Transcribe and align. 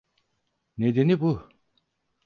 Nedeni 0.77 1.19
bu. 1.21 1.49